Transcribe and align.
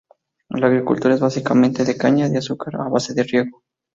La 0.49 0.65
agricultura 0.65 1.13
es 1.13 1.19
básicamente 1.19 1.85
de 1.85 1.95
caña 1.95 2.27
de 2.27 2.39
azúcar 2.39 2.75
a 2.75 2.89
base 2.89 3.13
de 3.13 3.21
riego. 3.23 3.61